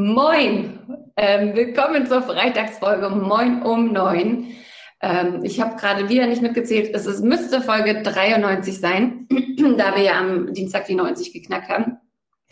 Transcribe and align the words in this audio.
Moin! 0.00 0.78
Ähm, 1.16 1.56
willkommen 1.56 2.06
zur 2.06 2.22
Freitagsfolge 2.22 3.10
Moin 3.10 3.62
um 3.62 3.92
9. 3.92 4.46
Ähm, 5.00 5.40
ich 5.42 5.60
habe 5.60 5.74
gerade 5.74 6.08
wieder 6.08 6.28
nicht 6.28 6.40
mitgezählt. 6.40 6.94
Es 6.94 7.04
ist, 7.04 7.24
müsste 7.24 7.60
Folge 7.60 8.00
93 8.04 8.78
sein, 8.78 9.26
da 9.76 9.96
wir 9.96 10.02
ja 10.04 10.20
am 10.20 10.52
Dienstag 10.54 10.84
die 10.84 10.94
90 10.94 11.32
geknackt 11.32 11.68
haben. 11.68 11.98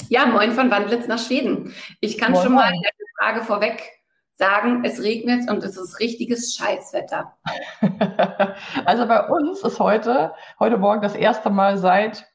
Ja, 0.09 0.27
moin 0.27 0.51
von 0.51 0.73
Wandlitz 0.73 1.06
nach 1.06 1.21
Schweden. 1.21 1.73
Ich 2.01 2.19
kann 2.19 2.33
moin, 2.33 2.43
schon 2.43 2.55
mal 2.55 2.65
eine 2.65 2.81
Frage 3.17 3.45
vorweg 3.45 3.93
sagen, 4.34 4.84
es 4.84 5.01
regnet 5.05 5.49
und 5.49 5.62
es 5.62 5.77
ist 5.77 6.01
richtiges 6.01 6.56
Scheißwetter. 6.56 7.33
also 8.84 9.06
bei 9.06 9.25
uns 9.28 9.62
ist 9.62 9.78
heute, 9.78 10.34
heute 10.59 10.78
Morgen 10.78 11.01
das 11.01 11.15
erste 11.15 11.51
Mal 11.51 11.78
seit 11.78 12.27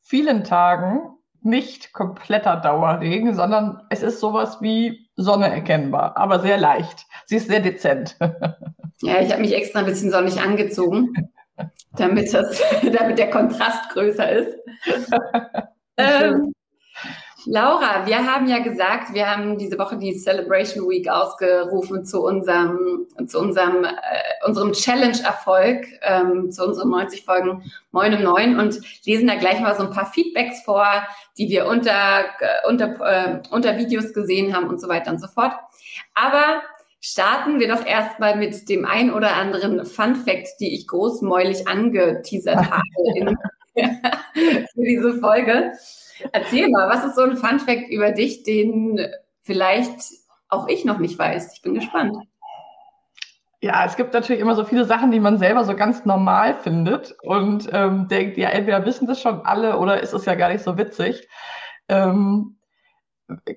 vielen 0.00 0.42
Tagen 0.42 1.19
nicht 1.42 1.92
kompletter 1.92 2.56
Dauerregen, 2.56 3.34
sondern 3.34 3.82
es 3.90 4.02
ist 4.02 4.20
sowas 4.20 4.58
wie 4.60 5.08
Sonne 5.16 5.50
erkennbar, 5.50 6.16
aber 6.16 6.40
sehr 6.40 6.58
leicht. 6.58 7.06
Sie 7.26 7.36
ist 7.36 7.48
sehr 7.48 7.60
dezent. 7.60 8.16
ja, 9.02 9.20
ich 9.20 9.30
habe 9.30 9.42
mich 9.42 9.54
extra 9.54 9.80
ein 9.80 9.86
bisschen 9.86 10.10
sonnig 10.10 10.40
angezogen, 10.40 11.12
damit, 11.96 12.32
das, 12.32 12.62
damit 12.82 13.18
der 13.18 13.30
Kontrast 13.30 13.90
größer 13.90 14.30
ist. 14.30 14.56
ähm, 15.96 16.52
Laura, 17.46 18.06
wir 18.06 18.18
haben 18.26 18.48
ja 18.48 18.58
gesagt, 18.58 19.14
wir 19.14 19.30
haben 19.30 19.56
diese 19.56 19.78
Woche 19.78 19.96
die 19.96 20.16
Celebration 20.16 20.88
Week 20.88 21.08
ausgerufen 21.08 22.04
zu 22.04 22.22
unserem, 22.22 23.06
zu 23.26 23.38
unserem, 23.40 23.84
äh, 23.84 23.90
unserem 24.46 24.72
Challenge-Erfolg, 24.72 25.86
ähm, 26.02 26.50
zu 26.50 26.64
unseren 26.64 26.90
90 26.90 27.24
Folgen 27.24 27.70
Moin 27.92 28.14
um 28.14 28.22
9 28.22 28.58
und 28.58 28.80
lesen 29.06 29.26
da 29.26 29.36
gleich 29.36 29.60
mal 29.60 29.74
so 29.74 29.84
ein 29.84 29.90
paar 29.90 30.06
Feedbacks 30.12 30.62
vor, 30.64 30.86
die 31.38 31.48
wir 31.48 31.66
unter, 31.66 32.24
äh, 32.40 32.68
unter, 32.68 33.00
äh, 33.00 33.42
unter 33.50 33.78
Videos 33.78 34.12
gesehen 34.12 34.54
haben 34.54 34.68
und 34.68 34.80
so 34.80 34.88
weiter 34.88 35.10
und 35.10 35.20
so 35.20 35.28
fort. 35.28 35.52
Aber 36.14 36.62
starten 37.00 37.58
wir 37.58 37.68
doch 37.68 37.86
erstmal 37.86 38.36
mit 38.36 38.68
dem 38.68 38.84
ein 38.84 39.12
oder 39.12 39.34
anderen 39.36 39.84
Fun 39.86 40.16
Fact, 40.16 40.60
die 40.60 40.74
ich 40.74 40.86
großmäulig 40.86 41.66
angeteasert 41.66 42.56
habe 42.70 42.82
in, 43.14 43.36
für 44.74 44.82
diese 44.82 45.14
Folge. 45.18 45.72
Erzähl 46.32 46.68
mal, 46.70 46.88
was 46.88 47.04
ist 47.04 47.16
so 47.16 47.22
ein 47.22 47.36
Fun 47.36 47.60
Fact 47.60 47.90
über 47.90 48.12
dich, 48.12 48.42
den 48.42 49.00
vielleicht 49.40 50.00
auch 50.48 50.68
ich 50.68 50.84
noch 50.84 50.98
nicht 50.98 51.18
weiß? 51.18 51.54
Ich 51.54 51.62
bin 51.62 51.74
gespannt. 51.74 52.16
Ja, 53.62 53.84
es 53.84 53.96
gibt 53.96 54.14
natürlich 54.14 54.40
immer 54.40 54.54
so 54.54 54.64
viele 54.64 54.86
Sachen, 54.86 55.10
die 55.10 55.20
man 55.20 55.38
selber 55.38 55.64
so 55.64 55.76
ganz 55.76 56.06
normal 56.06 56.54
findet 56.54 57.14
und 57.22 57.68
ähm, 57.72 58.08
denkt, 58.08 58.38
ja, 58.38 58.48
entweder 58.48 58.86
wissen 58.86 59.06
das 59.06 59.20
schon 59.20 59.42
alle 59.44 59.78
oder 59.78 60.00
ist 60.00 60.14
es 60.14 60.24
ja 60.24 60.34
gar 60.34 60.48
nicht 60.50 60.64
so 60.64 60.78
witzig. 60.78 61.28
Ähm, 61.88 62.56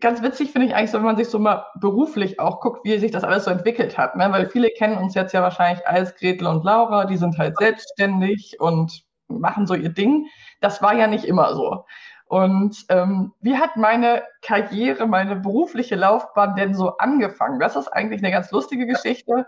ganz 0.01 0.21
witzig 0.21 0.51
finde 0.51 0.67
ich 0.67 0.75
eigentlich 0.75 0.91
so, 0.91 0.97
wenn 0.97 1.05
man 1.05 1.17
sich 1.17 1.29
so 1.29 1.39
mal 1.39 1.65
beruflich 1.79 2.39
auch 2.39 2.59
guckt, 2.59 2.83
wie 2.83 2.97
sich 2.97 3.11
das 3.11 3.23
alles 3.23 3.45
so 3.45 3.51
entwickelt 3.51 3.97
hat. 3.97 4.17
Ne? 4.17 4.29
Weil 4.31 4.49
viele 4.49 4.69
kennen 4.69 4.97
uns 4.97 5.15
jetzt 5.15 5.33
ja 5.33 5.41
wahrscheinlich 5.41 5.87
als 5.87 6.15
Gretel 6.15 6.47
und 6.47 6.65
Laura, 6.65 7.05
die 7.05 7.17
sind 7.17 7.37
halt 7.37 7.57
selbstständig 7.57 8.57
und 8.59 9.03
machen 9.29 9.67
so 9.67 9.73
ihr 9.73 9.89
Ding. 9.89 10.27
Das 10.59 10.81
war 10.81 10.95
ja 10.95 11.07
nicht 11.07 11.25
immer 11.25 11.55
so. 11.55 11.85
Und 12.33 12.85
ähm, 12.89 13.31
wie 13.41 13.59
hat 13.59 13.77
meine 13.77 14.23
Karriere, 14.41 15.05
meine 15.05 15.35
berufliche 15.35 15.93
Laufbahn 15.93 16.55
denn 16.55 16.73
so 16.73 16.97
angefangen? 16.97 17.59
Das 17.59 17.75
ist 17.75 17.89
eigentlich 17.89 18.23
eine 18.23 18.31
ganz 18.31 18.49
lustige 18.49 18.87
Geschichte, 18.87 19.45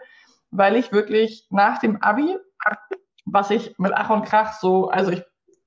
weil 0.51 0.75
ich 0.75 0.91
wirklich 0.91 1.47
nach 1.50 1.79
dem 1.79 2.00
Abi, 2.03 2.38
was 3.25 3.50
ich 3.50 3.73
mit 3.79 3.91
Ach 3.96 4.12
und 4.12 4.23
Krach 4.23 4.53
so, 4.53 4.90
also 4.90 5.09
ich 5.09 5.23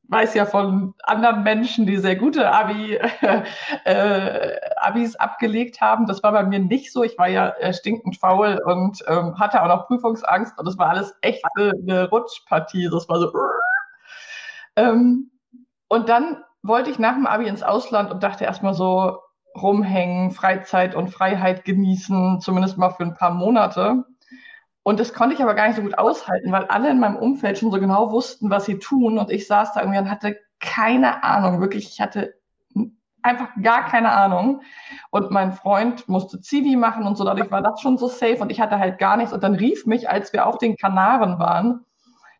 weiß 0.06 0.34
ja 0.34 0.46
von 0.46 0.94
anderen 1.02 1.42
Menschen, 1.42 1.86
die 1.86 1.96
sehr 1.96 2.14
gute 2.14 2.52
Abi, 2.52 2.94
äh, 3.84 4.56
Abis 4.76 5.16
abgelegt 5.16 5.80
haben. 5.80 6.06
Das 6.06 6.22
war 6.22 6.30
bei 6.30 6.44
mir 6.44 6.60
nicht 6.60 6.92
so. 6.92 7.02
Ich 7.02 7.18
war 7.18 7.26
ja 7.26 7.48
äh, 7.58 7.74
stinkend 7.74 8.16
faul 8.16 8.60
und 8.64 9.02
ähm, 9.08 9.36
hatte 9.40 9.60
auch 9.60 9.66
noch 9.66 9.88
Prüfungsangst 9.88 10.56
und 10.56 10.68
das 10.68 10.78
war 10.78 10.90
alles 10.90 11.16
echt 11.22 11.44
eine, 11.56 11.72
eine 11.82 12.10
Rutschpartie. 12.10 12.88
Das 12.92 13.08
war 13.08 13.18
so. 13.18 13.32
Ähm, 14.76 15.32
und 15.88 16.08
dann 16.08 16.44
wollte 16.62 16.90
ich 16.90 16.98
nach 16.98 17.14
dem 17.14 17.26
Abi 17.26 17.46
ins 17.46 17.62
Ausland 17.62 18.10
und 18.10 18.22
dachte 18.22 18.44
erstmal 18.44 18.74
so 18.74 19.18
rumhängen, 19.56 20.30
Freizeit 20.30 20.94
und 20.94 21.10
Freiheit 21.10 21.64
genießen, 21.64 22.40
zumindest 22.40 22.78
mal 22.78 22.90
für 22.90 23.04
ein 23.04 23.14
paar 23.14 23.32
Monate. 23.32 24.04
Und 24.82 25.00
das 25.00 25.12
konnte 25.12 25.34
ich 25.34 25.42
aber 25.42 25.54
gar 25.54 25.66
nicht 25.66 25.76
so 25.76 25.82
gut 25.82 25.98
aushalten, 25.98 26.52
weil 26.52 26.64
alle 26.66 26.90
in 26.90 27.00
meinem 27.00 27.16
Umfeld 27.16 27.58
schon 27.58 27.70
so 27.70 27.78
genau 27.78 28.10
wussten, 28.10 28.50
was 28.50 28.64
sie 28.64 28.78
tun. 28.78 29.18
Und 29.18 29.30
ich 29.30 29.46
saß 29.46 29.72
da 29.72 29.80
irgendwie 29.80 29.98
und 29.98 30.10
hatte 30.10 30.36
keine 30.60 31.22
Ahnung, 31.24 31.60
wirklich, 31.60 31.88
ich 31.88 32.00
hatte 32.00 32.34
einfach 33.22 33.48
gar 33.62 33.84
keine 33.86 34.12
Ahnung. 34.12 34.62
Und 35.10 35.30
mein 35.30 35.52
Freund 35.52 36.08
musste 36.08 36.40
Zivi 36.40 36.76
machen 36.76 37.04
und 37.04 37.16
so, 37.16 37.24
dadurch 37.24 37.50
war 37.50 37.62
das 37.62 37.80
schon 37.80 37.98
so 37.98 38.08
safe 38.08 38.38
und 38.38 38.50
ich 38.50 38.60
hatte 38.60 38.78
halt 38.78 38.98
gar 38.98 39.16
nichts. 39.16 39.32
Und 39.32 39.42
dann 39.42 39.54
rief 39.54 39.86
mich, 39.86 40.08
als 40.08 40.32
wir 40.32 40.46
auf 40.46 40.58
den 40.58 40.76
Kanaren 40.76 41.38
waren, 41.38 41.84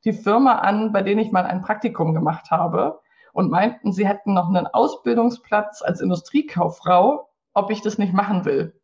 die 0.04 0.12
Firma 0.12 0.56
an, 0.60 0.92
bei 0.92 1.02
denen 1.02 1.20
ich 1.20 1.32
mal 1.32 1.44
ein 1.44 1.60
Praktikum 1.60 2.14
gemacht 2.14 2.50
habe 2.50 3.00
und 3.38 3.52
meinten, 3.52 3.92
sie 3.92 4.04
hätten 4.04 4.34
noch 4.34 4.48
einen 4.48 4.66
Ausbildungsplatz 4.66 5.80
als 5.80 6.00
Industriekauffrau, 6.00 7.30
ob 7.54 7.70
ich 7.70 7.82
das 7.82 7.96
nicht 7.96 8.12
machen 8.12 8.44
will. 8.44 8.74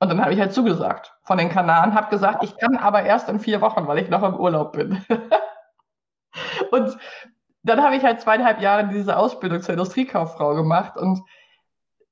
Und 0.00 0.08
dann 0.08 0.20
habe 0.20 0.34
ich 0.34 0.40
halt 0.40 0.52
zugesagt 0.52 1.14
von 1.22 1.38
den 1.38 1.48
Kanaren, 1.48 1.94
habe 1.94 2.10
gesagt, 2.10 2.42
ich 2.42 2.56
kann 2.56 2.76
aber 2.76 3.04
erst 3.04 3.28
in 3.28 3.38
vier 3.38 3.60
Wochen, 3.60 3.86
weil 3.86 3.98
ich 3.98 4.10
noch 4.10 4.24
im 4.24 4.34
Urlaub 4.34 4.72
bin. 4.72 5.04
und 6.72 6.98
dann 7.62 7.80
habe 7.80 7.94
ich 7.94 8.02
halt 8.02 8.20
zweieinhalb 8.20 8.60
Jahre 8.60 8.88
diese 8.88 9.16
Ausbildung 9.16 9.62
zur 9.62 9.74
Industriekauffrau 9.74 10.56
gemacht 10.56 10.96
und 10.96 11.22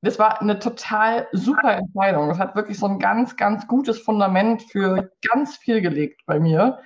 das 0.00 0.20
war 0.20 0.40
eine 0.40 0.60
total 0.60 1.26
super 1.32 1.72
Entscheidung. 1.72 2.30
Es 2.30 2.38
hat 2.38 2.54
wirklich 2.54 2.78
so 2.78 2.86
ein 2.86 3.00
ganz, 3.00 3.36
ganz 3.36 3.66
gutes 3.66 3.98
Fundament 3.98 4.62
für 4.62 5.10
ganz 5.28 5.56
viel 5.56 5.80
gelegt 5.80 6.20
bei 6.26 6.38
mir. 6.38 6.78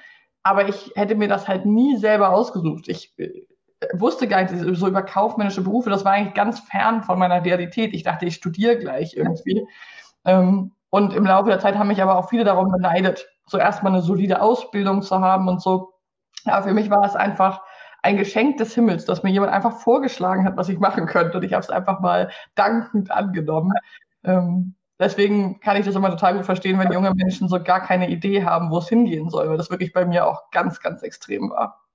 Aber 0.44 0.66
ich 0.66 0.92
hätte 0.94 1.14
mir 1.14 1.28
das 1.28 1.46
halt 1.46 1.66
nie 1.66 1.98
selber 1.98 2.30
ausgesucht. 2.30 2.88
Ich 2.88 3.14
wusste 3.94 4.26
gar 4.28 4.42
nicht 4.42 4.76
so 4.76 4.88
über 4.88 5.02
kaufmännische 5.02 5.62
Berufe, 5.62 5.90
das 5.90 6.04
war 6.04 6.12
eigentlich 6.12 6.34
ganz 6.34 6.60
fern 6.60 7.02
von 7.02 7.18
meiner 7.18 7.44
Realität. 7.44 7.94
Ich 7.94 8.02
dachte, 8.02 8.26
ich 8.26 8.34
studiere 8.34 8.76
gleich 8.76 9.14
irgendwie. 9.16 9.66
Ähm, 10.24 10.72
und 10.90 11.14
im 11.14 11.24
Laufe 11.24 11.50
der 11.50 11.60
Zeit 11.60 11.76
haben 11.76 11.88
mich 11.88 12.02
aber 12.02 12.16
auch 12.16 12.28
viele 12.28 12.44
darum 12.44 12.72
beneidet, 12.72 13.28
so 13.46 13.58
erstmal 13.58 13.92
eine 13.92 14.02
solide 14.02 14.40
Ausbildung 14.42 15.02
zu 15.02 15.20
haben 15.20 15.48
und 15.48 15.62
so. 15.62 15.92
Ja, 16.44 16.62
für 16.62 16.72
mich 16.72 16.90
war 16.90 17.04
es 17.04 17.14
einfach 17.14 17.62
ein 18.02 18.16
Geschenk 18.16 18.58
des 18.58 18.74
Himmels, 18.74 19.04
dass 19.04 19.22
mir 19.22 19.30
jemand 19.30 19.52
einfach 19.52 19.78
vorgeschlagen 19.78 20.44
hat, 20.44 20.56
was 20.56 20.68
ich 20.68 20.78
machen 20.78 21.06
könnte. 21.06 21.38
Und 21.38 21.44
ich 21.44 21.52
habe 21.52 21.62
es 21.62 21.70
einfach 21.70 22.00
mal 22.00 22.30
dankend 22.54 23.10
angenommen. 23.10 23.72
Ähm, 24.24 24.74
deswegen 24.98 25.60
kann 25.60 25.76
ich 25.76 25.86
das 25.86 25.94
immer 25.94 26.10
total 26.10 26.34
gut 26.36 26.46
verstehen, 26.46 26.78
wenn 26.78 26.92
junge 26.92 27.12
Menschen 27.14 27.48
so 27.48 27.62
gar 27.62 27.80
keine 27.80 28.08
Idee 28.08 28.44
haben, 28.44 28.70
wo 28.70 28.78
es 28.78 28.88
hingehen 28.88 29.30
soll, 29.30 29.48
weil 29.48 29.56
das 29.56 29.70
wirklich 29.70 29.92
bei 29.92 30.04
mir 30.04 30.26
auch 30.26 30.50
ganz, 30.50 30.80
ganz 30.80 31.02
extrem 31.02 31.50
war. 31.50 31.87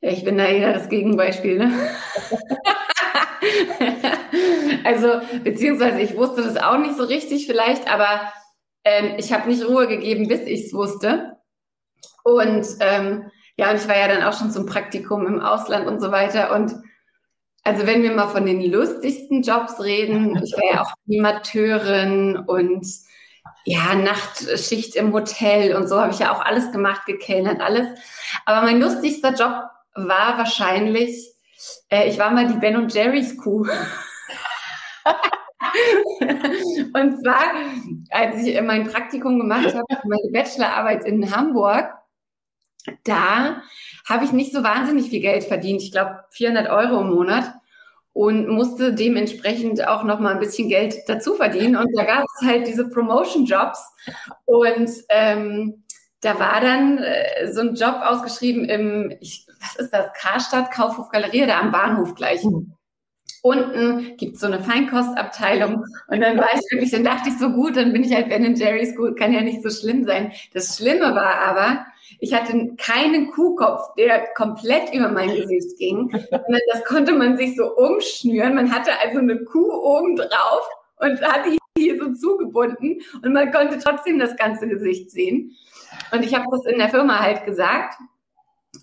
Ja, 0.00 0.10
ich 0.10 0.24
bin 0.24 0.38
da 0.38 0.46
eher 0.46 0.72
das 0.72 0.88
Gegenbeispiel, 0.88 1.58
ne? 1.58 1.72
also, 4.84 5.20
beziehungsweise 5.44 6.00
ich 6.00 6.16
wusste 6.16 6.42
das 6.42 6.56
auch 6.56 6.78
nicht 6.78 6.96
so 6.96 7.04
richtig 7.04 7.46
vielleicht, 7.46 7.90
aber 7.90 8.32
ähm, 8.84 9.14
ich 9.18 9.32
habe 9.32 9.48
nicht 9.48 9.66
Ruhe 9.66 9.88
gegeben, 9.88 10.28
bis 10.28 10.40
ich 10.42 10.66
es 10.66 10.72
wusste. 10.72 11.36
Und 12.24 12.66
ähm, 12.80 13.30
ja, 13.56 13.70
und 13.70 13.76
ich 13.76 13.88
war 13.88 13.98
ja 13.98 14.08
dann 14.08 14.22
auch 14.22 14.38
schon 14.38 14.50
zum 14.50 14.66
Praktikum 14.66 15.26
im 15.26 15.40
Ausland 15.40 15.86
und 15.86 16.00
so 16.00 16.10
weiter. 16.10 16.54
Und 16.54 16.74
also 17.62 17.86
wenn 17.86 18.02
wir 18.02 18.12
mal 18.12 18.28
von 18.28 18.46
den 18.46 18.62
lustigsten 18.70 19.42
Jobs 19.42 19.80
reden, 19.80 20.40
ich 20.42 20.52
war 20.54 20.74
ja 20.74 20.82
auch 20.82 20.92
Animateurin 21.06 22.36
und 22.36 22.86
ja, 23.64 23.94
Nachtschicht 23.94 24.96
im 24.96 25.12
Hotel 25.12 25.76
und 25.76 25.88
so 25.88 26.00
habe 26.00 26.12
ich 26.12 26.18
ja 26.18 26.32
auch 26.32 26.40
alles 26.40 26.72
gemacht, 26.72 27.06
gekellnert, 27.06 27.60
alles. 27.60 27.86
Aber 28.46 28.62
mein 28.62 28.80
lustigster 28.80 29.34
Job 29.34 29.64
war 29.94 30.38
wahrscheinlich, 30.38 31.32
äh, 31.90 32.08
ich 32.08 32.18
war 32.18 32.30
mal 32.30 32.48
die 32.48 32.58
Ben 32.58 32.76
und 32.76 32.94
Jerry's 32.94 33.36
Kuh. 33.36 33.66
und 36.94 37.20
zwar, 37.22 37.44
als 38.10 38.42
ich 38.42 38.60
mein 38.62 38.88
Praktikum 38.88 39.38
gemacht 39.38 39.74
habe, 39.74 39.84
meine 40.04 40.30
Bachelorarbeit 40.32 41.04
in 41.04 41.34
Hamburg, 41.34 41.90
da 43.04 43.62
habe 44.08 44.24
ich 44.24 44.32
nicht 44.32 44.52
so 44.52 44.62
wahnsinnig 44.62 45.10
viel 45.10 45.20
Geld 45.20 45.44
verdient. 45.44 45.82
Ich 45.82 45.92
glaube 45.92 46.24
400 46.30 46.70
Euro 46.70 47.02
im 47.02 47.10
Monat 47.10 47.52
und 48.12 48.48
musste 48.48 48.92
dementsprechend 48.92 49.86
auch 49.86 50.02
noch 50.04 50.20
mal 50.20 50.34
ein 50.34 50.40
bisschen 50.40 50.68
Geld 50.68 50.96
dazu 51.06 51.34
verdienen. 51.34 51.76
Und 51.76 51.88
da 51.96 52.04
gab 52.04 52.24
es 52.24 52.46
halt 52.46 52.66
diese 52.66 52.88
Promotion-Jobs 52.88 53.78
und 54.44 54.90
ähm, 55.08 55.84
da 56.20 56.38
war 56.38 56.60
dann 56.60 56.98
äh, 56.98 57.52
so 57.52 57.60
ein 57.60 57.74
Job 57.74 57.96
ausgeschrieben 58.02 58.64
im, 58.64 59.16
ich, 59.20 59.46
was 59.60 59.76
ist 59.76 59.94
das, 59.94 60.12
Karstadt, 60.14 60.72
Kaufhof 60.72 61.08
Galerie, 61.10 61.46
da 61.46 61.60
am 61.60 61.72
Bahnhof 61.72 62.14
gleich. 62.14 62.44
Mhm. 62.44 62.74
Unten 63.42 64.16
gibt 64.16 64.38
so 64.38 64.46
eine 64.46 64.62
Feinkostabteilung 64.62 65.84
und 66.08 66.20
dann 66.20 66.36
war 66.36 66.48
ich 66.54 66.60
wirklich, 66.70 66.90
dann 66.90 67.04
dachte 67.04 67.30
ich 67.30 67.38
so 67.38 67.50
gut, 67.50 67.76
dann 67.76 67.92
bin 67.92 68.04
ich 68.04 68.14
halt 68.14 68.28
Ben 68.28 68.54
Jerry's 68.54 68.94
gut, 68.96 69.18
kann 69.18 69.32
ja 69.32 69.40
nicht 69.40 69.62
so 69.62 69.70
schlimm 69.70 70.04
sein. 70.04 70.32
Das 70.52 70.76
Schlimme 70.76 71.14
war 71.14 71.40
aber, 71.40 71.86
ich 72.18 72.34
hatte 72.34 72.74
keinen 72.76 73.30
Kuhkopf, 73.30 73.94
der 73.96 74.26
komplett 74.34 74.92
über 74.92 75.08
mein 75.08 75.34
Gesicht 75.34 75.78
ging. 75.78 76.10
Das 76.10 76.84
konnte 76.84 77.14
man 77.14 77.38
sich 77.38 77.56
so 77.56 77.74
umschnüren. 77.76 78.54
Man 78.54 78.74
hatte 78.74 78.90
also 79.00 79.18
eine 79.18 79.44
Kuh 79.44 79.72
oben 79.72 80.16
drauf 80.16 80.68
und 80.98 81.20
hat 81.22 81.46
die 81.46 81.58
hier 81.78 81.98
so 81.98 82.12
zugebunden 82.12 83.00
und 83.22 83.32
man 83.32 83.50
konnte 83.52 83.78
trotzdem 83.78 84.18
das 84.18 84.36
ganze 84.36 84.68
Gesicht 84.68 85.10
sehen. 85.10 85.56
Und 86.12 86.24
ich 86.24 86.34
habe 86.34 86.44
das 86.50 86.66
in 86.66 86.78
der 86.78 86.90
Firma 86.90 87.20
halt 87.20 87.46
gesagt 87.46 87.94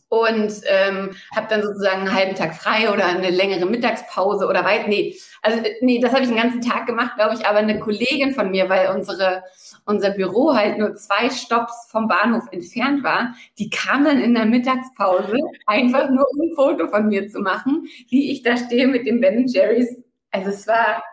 und 0.09 0.53
ähm, 0.67 1.15
habe 1.35 1.47
dann 1.49 1.61
sozusagen 1.61 2.01
einen 2.01 2.13
halben 2.13 2.35
Tag 2.35 2.55
frei 2.55 2.91
oder 2.91 3.05
eine 3.05 3.29
längere 3.29 3.65
Mittagspause 3.65 4.47
oder 4.47 4.63
weit. 4.63 4.87
Nee, 4.87 5.17
also 5.41 5.61
nee, 5.81 5.99
das 5.99 6.11
habe 6.13 6.23
ich 6.23 6.29
den 6.29 6.37
ganzen 6.37 6.61
Tag 6.61 6.87
gemacht, 6.87 7.15
glaube 7.15 7.35
ich. 7.35 7.45
Aber 7.45 7.59
eine 7.59 7.79
Kollegin 7.79 8.33
von 8.33 8.49
mir, 8.51 8.69
weil 8.69 8.89
unsere 8.95 9.43
unser 9.85 10.11
Büro 10.11 10.53
halt 10.53 10.77
nur 10.77 10.95
zwei 10.95 11.29
Stops 11.29 11.87
vom 11.89 12.07
Bahnhof 12.07 12.45
entfernt 12.51 13.03
war, 13.03 13.33
die 13.57 13.69
kam 13.69 14.05
dann 14.05 14.19
in 14.19 14.33
der 14.33 14.45
Mittagspause 14.45 15.37
einfach 15.65 16.09
nur 16.09 16.25
um 16.31 16.41
ein 16.41 16.55
Foto 16.55 16.87
von 16.87 17.07
mir 17.07 17.27
zu 17.27 17.39
machen, 17.39 17.87
wie 18.09 18.31
ich 18.31 18.43
da 18.43 18.57
stehe 18.57 18.87
mit 18.87 19.07
dem 19.07 19.21
Ben 19.21 19.47
Jerry's. 19.47 20.03
Also 20.31 20.49
es 20.49 20.67
war 20.67 21.03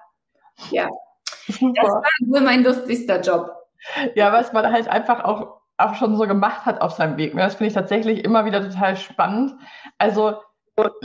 ja, 0.70 0.88
das 1.46 1.60
war 1.60 2.02
wohl 2.26 2.40
mein 2.40 2.62
lustigster 2.62 3.20
Job. 3.20 3.50
Ja, 4.14 4.32
was 4.32 4.52
man 4.52 4.72
halt 4.72 4.88
einfach 4.88 5.24
auch 5.24 5.60
auch 5.76 5.94
schon 5.94 6.16
so 6.16 6.26
gemacht 6.26 6.66
hat 6.66 6.80
auf 6.80 6.92
seinem 6.92 7.16
Weg. 7.16 7.36
Das 7.36 7.56
finde 7.56 7.68
ich 7.68 7.74
tatsächlich 7.74 8.24
immer 8.24 8.44
wieder 8.44 8.62
total 8.62 8.96
spannend. 8.96 9.54
Also 9.98 10.34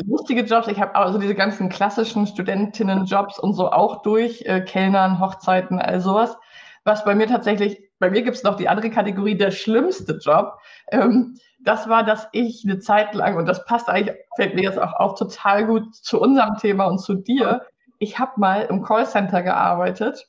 lustige 0.05 0.41
Jobs, 0.41 0.67
ich 0.67 0.79
habe 0.79 0.95
also 0.95 1.19
diese 1.19 1.35
ganzen 1.35 1.69
klassischen 1.69 2.25
Studentinnenjobs 2.27 3.39
und 3.39 3.53
so 3.53 3.71
auch 3.71 4.01
durch, 4.01 4.41
äh, 4.45 4.61
Kellnern, 4.61 5.19
Hochzeiten, 5.19 5.79
all 5.79 5.99
sowas. 6.01 6.37
Was 6.85 7.03
bei 7.03 7.13
mir 7.13 7.27
tatsächlich, 7.27 7.79
bei 7.99 8.09
mir 8.09 8.21
gibt 8.21 8.37
es 8.37 8.43
noch 8.43 8.55
die 8.55 8.69
andere 8.69 8.89
Kategorie, 8.89 9.37
der 9.37 9.51
schlimmste 9.51 10.17
Job. 10.23 10.57
Ähm, 10.91 11.37
das 11.59 11.89
war, 11.89 12.03
dass 12.03 12.27
ich 12.31 12.63
eine 12.65 12.79
Zeit 12.79 13.13
lang, 13.13 13.37
und 13.37 13.45
das 13.45 13.65
passt 13.65 13.89
eigentlich, 13.89 14.15
fällt 14.35 14.55
mir 14.55 14.63
jetzt 14.63 14.79
auch 14.79 14.93
auf, 14.93 15.15
total 15.15 15.65
gut 15.65 15.93
zu 15.93 16.19
unserem 16.19 16.55
Thema 16.57 16.85
und 16.85 16.99
zu 16.99 17.15
dir. 17.15 17.63
Ich 17.99 18.17
habe 18.17 18.31
mal 18.37 18.61
im 18.61 18.81
Callcenter 18.81 19.43
gearbeitet 19.43 20.28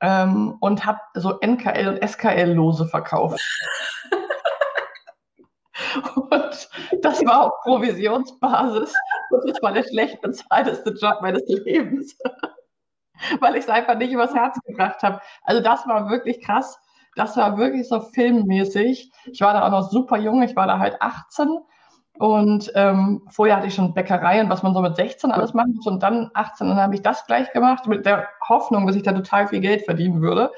ähm, 0.00 0.56
und 0.60 0.84
habe 0.84 1.00
so 1.14 1.38
NKL 1.40 1.88
und 1.88 2.06
SKL-Lose 2.06 2.86
verkauft. 2.86 3.40
und 6.30 6.68
das 7.02 7.24
war 7.24 7.46
auf 7.46 7.52
Provisionsbasis 7.62 8.94
und 9.30 9.50
das 9.50 9.62
war 9.62 9.72
der 9.72 9.84
schlecht 9.84 10.20
bezahlteste 10.20 10.90
Job 10.90 11.18
meines 11.22 11.42
Lebens, 11.46 12.16
weil 13.40 13.56
ich 13.56 13.64
es 13.64 13.68
einfach 13.68 13.96
nicht 13.96 14.12
übers 14.12 14.34
Herz 14.34 14.58
gebracht 14.66 15.02
habe. 15.02 15.20
Also 15.42 15.62
das 15.62 15.86
war 15.86 16.10
wirklich 16.10 16.42
krass. 16.42 16.78
Das 17.14 17.36
war 17.36 17.56
wirklich 17.56 17.88
so 17.88 18.00
filmmäßig. 18.00 19.10
Ich 19.24 19.40
war 19.40 19.54
da 19.54 19.66
auch 19.66 19.70
noch 19.70 19.90
super 19.90 20.18
jung, 20.18 20.42
ich 20.42 20.54
war 20.54 20.66
da 20.66 20.78
halt 20.78 21.00
18 21.00 21.48
und 22.18 22.72
ähm, 22.74 23.22
vorher 23.28 23.56
hatte 23.56 23.66
ich 23.66 23.74
schon 23.74 23.92
Bäckerei 23.92 24.40
und 24.40 24.48
was 24.48 24.62
man 24.62 24.72
so 24.72 24.80
mit 24.80 24.96
16 24.96 25.32
alles 25.32 25.52
machen 25.52 25.74
muss. 25.74 25.86
Und 25.86 26.02
dann 26.02 26.30
18, 26.34 26.68
dann 26.68 26.78
habe 26.78 26.94
ich 26.94 27.02
das 27.02 27.26
gleich 27.26 27.52
gemacht 27.52 27.86
mit 27.86 28.06
der 28.06 28.28
Hoffnung, 28.48 28.86
dass 28.86 28.96
ich 28.96 29.02
da 29.02 29.12
total 29.12 29.48
viel 29.48 29.60
Geld 29.60 29.84
verdienen 29.84 30.22
würde. 30.22 30.50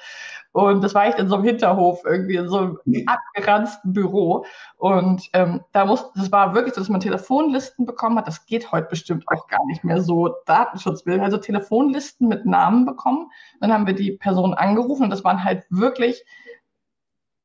Und 0.52 0.82
das 0.82 0.94
war 0.94 1.06
echt 1.06 1.18
in 1.18 1.28
so 1.28 1.36
einem 1.36 1.44
Hinterhof, 1.44 2.02
irgendwie 2.04 2.36
in 2.36 2.48
so 2.48 2.58
einem 2.58 2.78
abgeranzten 3.06 3.92
Büro. 3.92 4.44
Und 4.76 5.28
ähm, 5.32 5.62
da 5.72 5.84
muss, 5.84 6.10
das 6.14 6.32
war 6.32 6.54
wirklich 6.54 6.74
so, 6.74 6.80
dass 6.80 6.88
man 6.88 7.00
Telefonlisten 7.00 7.86
bekommen 7.86 8.18
hat. 8.18 8.26
Das 8.26 8.46
geht 8.46 8.72
heute 8.72 8.88
bestimmt 8.88 9.24
auch 9.28 9.46
gar 9.48 9.64
nicht 9.66 9.84
mehr 9.84 10.00
so 10.00 10.34
Datenschutzbild. 10.46 11.20
Also 11.20 11.38
Telefonlisten 11.38 12.28
mit 12.28 12.46
Namen 12.46 12.86
bekommen. 12.86 13.30
Dann 13.60 13.72
haben 13.72 13.86
wir 13.86 13.94
die 13.94 14.12
Person 14.12 14.54
angerufen 14.54 15.04
und 15.04 15.10
das 15.10 15.24
waren 15.24 15.44
halt 15.44 15.64
wirklich 15.70 16.24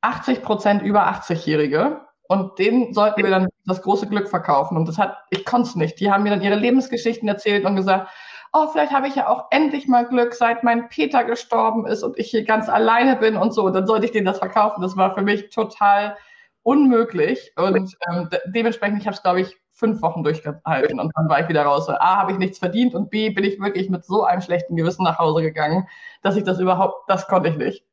80 0.01 0.41
Prozent 0.41 0.81
über 0.81 1.07
80-Jährige 1.07 2.01
und 2.33 2.59
denen 2.59 2.93
sollten 2.93 3.23
wir 3.23 3.29
dann 3.29 3.47
das 3.65 3.81
große 3.81 4.07
Glück 4.07 4.27
verkaufen. 4.27 4.75
Und 4.75 4.87
das 4.87 4.97
hat, 4.97 5.17
ich 5.29 5.45
konnte 5.45 5.69
es 5.69 5.75
nicht. 5.75 5.99
Die 5.99 6.11
haben 6.11 6.23
mir 6.23 6.31
dann 6.31 6.41
ihre 6.41 6.55
Lebensgeschichten 6.55 7.27
erzählt 7.27 7.65
und 7.65 7.75
gesagt, 7.75 8.09
oh, 8.51 8.67
vielleicht 8.67 8.91
habe 8.91 9.07
ich 9.07 9.15
ja 9.15 9.27
auch 9.27 9.45
endlich 9.51 9.87
mal 9.87 10.07
Glück, 10.07 10.33
seit 10.33 10.63
mein 10.63 10.89
Peter 10.89 11.23
gestorben 11.23 11.87
ist 11.87 12.03
und 12.03 12.17
ich 12.19 12.29
hier 12.31 12.43
ganz 12.43 12.69
alleine 12.69 13.15
bin 13.15 13.37
und 13.37 13.53
so. 13.53 13.65
Und 13.65 13.73
dann 13.73 13.87
sollte 13.87 14.05
ich 14.05 14.11
denen 14.11 14.25
das 14.25 14.39
verkaufen. 14.39 14.81
Das 14.81 14.97
war 14.97 15.13
für 15.13 15.21
mich 15.21 15.49
total 15.49 16.17
unmöglich. 16.63 17.53
Und 17.55 17.95
ähm, 18.09 18.29
dementsprechend, 18.47 18.99
ich 18.99 19.07
habe 19.07 19.15
es, 19.15 19.23
glaube 19.23 19.41
ich, 19.41 19.57
fünf 19.71 20.01
Wochen 20.01 20.23
durchgehalten 20.23 20.99
und 20.99 21.11
dann 21.15 21.29
war 21.29 21.41
ich 21.41 21.49
wieder 21.49 21.63
raus. 21.63 21.89
A, 21.89 22.17
habe 22.17 22.31
ich 22.31 22.37
nichts 22.37 22.59
verdient 22.59 22.93
und 22.93 23.09
B, 23.09 23.31
bin 23.31 23.43
ich 23.43 23.59
wirklich 23.59 23.89
mit 23.89 24.05
so 24.05 24.23
einem 24.23 24.41
schlechten 24.41 24.75
Gewissen 24.75 25.03
nach 25.03 25.17
Hause 25.17 25.41
gegangen, 25.41 25.87
dass 26.21 26.35
ich 26.35 26.43
das 26.43 26.59
überhaupt, 26.59 27.09
das 27.09 27.27
konnte 27.27 27.49
ich 27.49 27.57
nicht. 27.57 27.83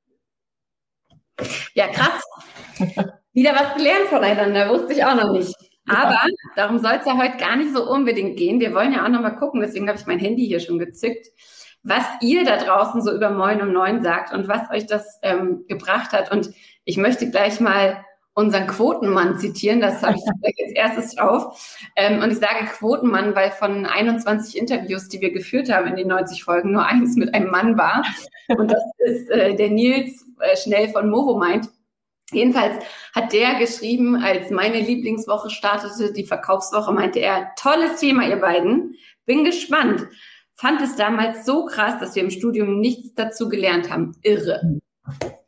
Ja, 1.75 1.89
krass. 1.89 2.23
Wieder 3.33 3.53
was 3.53 3.75
gelernt 3.75 4.07
voneinander, 4.09 4.69
wusste 4.69 4.93
ich 4.93 5.05
auch 5.05 5.15
noch 5.15 5.33
nicht. 5.33 5.55
Aber 5.89 6.19
darum 6.57 6.79
soll 6.79 6.95
es 7.01 7.07
ja 7.07 7.17
heute 7.17 7.37
gar 7.37 7.57
nicht 7.57 7.75
so 7.75 7.89
unbedingt 7.89 8.37
gehen. 8.37 8.61
Wir 8.61 8.75
wollen 8.75 8.93
ja 8.93 9.05
auch 9.05 9.09
noch 9.09 9.23
mal 9.23 9.31
gucken, 9.31 9.61
deswegen 9.61 9.89
habe 9.89 9.99
ich 9.99 10.07
mein 10.07 10.19
Handy 10.19 10.47
hier 10.47 10.61
schon 10.61 10.79
gezückt, 10.79 11.29
was 11.83 12.05
ihr 12.21 12.45
da 12.45 12.57
draußen 12.57 13.03
so 13.03 13.13
über 13.13 13.31
Moin 13.31 13.61
um 13.63 13.73
Neun 13.73 14.03
sagt 14.03 14.33
und 14.33 14.49
was 14.49 14.71
euch 14.71 14.87
das 14.87 15.19
ähm, 15.23 15.65
gebracht 15.69 16.13
hat. 16.13 16.31
Und 16.31 16.51
ich 16.85 16.97
möchte 16.97 17.31
gleich 17.31 17.61
mal 17.61 18.05
unseren 18.35 18.67
Quotenmann 18.67 19.39
zitieren, 19.39 19.81
das 19.81 20.03
habe 20.03 20.17
ich 20.17 20.23
als 20.65 20.73
erstes 20.75 21.15
drauf. 21.15 21.79
Ähm, 21.97 22.23
und 22.23 22.31
ich 22.31 22.39
sage 22.39 22.67
Quotenmann, 22.67 23.35
weil 23.35 23.51
von 23.51 23.87
21 23.87 24.57
Interviews, 24.57 25.09
die 25.09 25.21
wir 25.21 25.33
geführt 25.33 25.73
haben 25.73 25.89
in 25.89 25.97
den 25.97 26.09
90 26.09 26.45
Folgen, 26.45 26.73
nur 26.73 26.87
eins 26.87 27.17
mit 27.17 27.35
einem 27.35 27.51
Mann 27.51 27.77
war. 27.77 28.05
Und 28.49 28.71
das 28.71 28.83
ist 28.99 29.31
äh, 29.31 29.55
der 29.55 29.71
Nils 29.71 30.25
äh, 30.41 30.57
Schnell 30.57 30.89
von 30.91 31.11
Movo 31.11 31.37
meint. 31.37 31.69
Jedenfalls 32.33 32.85
hat 33.15 33.33
der 33.33 33.57
geschrieben, 33.59 34.17
als 34.17 34.51
meine 34.51 34.81
Lieblingswoche 34.81 35.51
startete, 35.51 36.13
die 36.13 36.27
Verkaufswoche, 36.27 36.93
meinte 36.93 37.21
er, 37.21 37.51
tolles 37.59 38.01
Thema, 38.01 38.29
ihr 38.29 38.37
beiden. 38.37 38.97
Bin 39.27 39.45
gespannt. 39.45 40.07
Fand 40.55 40.81
es 40.83 40.97
damals 40.97 41.47
so 41.47 41.65
krass, 41.65 41.99
dass 42.01 42.15
wir 42.15 42.23
im 42.23 42.31
Studium 42.31 42.81
nichts 42.81 43.15
dazu 43.15 43.49
gelernt 43.49 43.91
haben. 43.91 44.17
Irre. 44.23 44.81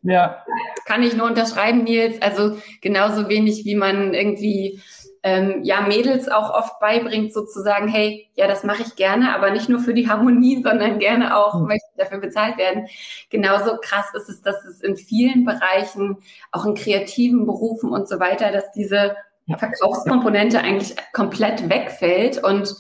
Ja. 0.03 0.45
Kann 0.87 1.03
ich 1.03 1.17
nur 1.17 1.27
unterschreiben, 1.27 1.85
Nils. 1.85 2.21
Also 2.21 2.59
genauso 2.81 3.29
wenig, 3.29 3.65
wie 3.65 3.77
man 3.77 4.15
irgendwie 4.15 4.81
ähm, 5.23 5.61
ja 5.63 5.83
Mädels 5.83 6.29
auch 6.29 6.51
oft 6.51 6.81
beibringt, 6.81 7.33
sozusagen, 7.33 7.89
hey, 7.89 8.29
ja, 8.35 8.49
das 8.49 8.65
mache 8.65 8.83
ich 8.83 8.97
gerne, 8.97 9.35
aber 9.35 9.51
nicht 9.51 9.69
nur 9.69 9.79
für 9.79 9.95
die 9.95 10.09
Harmonie, 10.09 10.63
sondern 10.65 10.99
gerne 10.99 11.37
auch 11.37 11.61
mhm. 11.61 11.69
möchte 11.69 11.89
dafür 11.97 12.19
bezahlt 12.19 12.59
werden. 12.59 12.87
Genauso 13.31 13.77
krass 13.81 14.07
ist 14.15 14.29
es, 14.29 14.43
dass 14.43 14.65
es 14.65 14.81
in 14.81 14.97
vielen 14.97 15.45
Bereichen, 15.45 16.19
auch 16.51 16.67
in 16.67 16.75
kreativen 16.75 17.47
Berufen 17.47 17.91
und 17.91 18.09
so 18.09 18.19
weiter, 18.19 18.51
dass 18.51 18.73
diese 18.73 19.17
Verkaufskomponente 19.57 20.61
eigentlich 20.61 20.95
komplett 21.13 21.69
wegfällt 21.69 22.43
und 22.43 22.75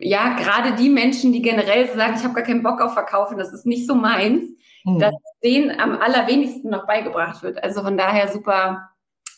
ja, 0.00 0.36
gerade 0.36 0.74
die 0.76 0.90
Menschen, 0.90 1.32
die 1.32 1.40
generell 1.40 1.88
sagen, 1.96 2.14
ich 2.16 2.24
habe 2.24 2.34
gar 2.34 2.44
keinen 2.44 2.62
Bock 2.62 2.80
auf 2.80 2.92
Verkaufen, 2.92 3.38
das 3.38 3.52
ist 3.52 3.64
nicht 3.64 3.86
so 3.86 3.94
meins, 3.94 4.44
mhm. 4.84 4.98
dass 4.98 5.14
denen 5.42 5.80
am 5.80 5.98
allerwenigsten 5.98 6.70
noch 6.70 6.86
beigebracht 6.86 7.42
wird. 7.42 7.62
Also 7.62 7.82
von 7.82 7.96
daher 7.96 8.28
super, 8.28 8.90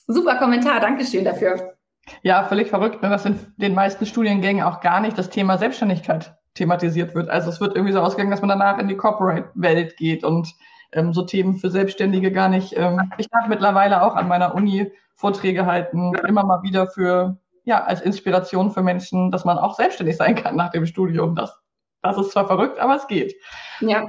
super 0.06 0.36
Kommentar. 0.36 0.80
Dankeschön 0.80 1.24
dafür. 1.24 1.76
Ja, 2.22 2.44
völlig 2.44 2.68
verrückt, 2.68 3.02
ne, 3.02 3.08
dass 3.08 3.26
in 3.26 3.38
den 3.56 3.74
meisten 3.74 4.06
Studiengängen 4.06 4.64
auch 4.64 4.80
gar 4.80 5.00
nicht 5.00 5.16
das 5.16 5.30
Thema 5.30 5.58
Selbstständigkeit 5.58 6.34
thematisiert 6.54 7.14
wird. 7.14 7.30
Also 7.30 7.50
es 7.50 7.60
wird 7.60 7.76
irgendwie 7.76 7.92
so 7.92 8.00
ausgegangen, 8.00 8.30
dass 8.30 8.40
man 8.40 8.48
danach 8.48 8.78
in 8.78 8.88
die 8.88 8.96
Corporate-Welt 8.96 9.96
geht 9.96 10.24
und 10.24 10.54
ähm, 10.92 11.12
so 11.12 11.22
Themen 11.22 11.56
für 11.56 11.70
Selbstständige 11.70 12.32
gar 12.32 12.48
nicht. 12.48 12.76
Ähm, 12.76 13.12
ich 13.18 13.28
darf 13.28 13.46
mittlerweile 13.48 14.02
auch 14.02 14.16
an 14.16 14.28
meiner 14.28 14.54
Uni 14.54 14.90
Vorträge 15.14 15.66
halten, 15.66 16.12
immer 16.26 16.44
mal 16.44 16.62
wieder 16.62 16.86
für 16.86 17.38
ja, 17.64 17.84
als 17.84 18.00
Inspiration 18.00 18.70
für 18.70 18.82
Menschen, 18.82 19.30
dass 19.30 19.44
man 19.44 19.58
auch 19.58 19.76
selbstständig 19.76 20.16
sein 20.16 20.34
kann 20.34 20.56
nach 20.56 20.70
dem 20.70 20.86
Studium. 20.86 21.36
Das, 21.36 21.56
das 22.02 22.16
ist 22.18 22.32
zwar 22.32 22.46
verrückt, 22.46 22.78
aber 22.78 22.96
es 22.96 23.06
geht. 23.06 23.34
Ja. 23.80 24.06